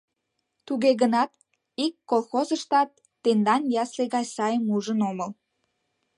Туге 0.65 0.91
гынат 1.01 1.31
ик 1.85 1.93
колхозыштат 2.09 2.89
тендан 3.23 3.61
ясле 3.83 4.03
гай 4.13 4.25
сайым 4.35 4.65
ужын 4.75 4.99
омыл. 5.09 5.31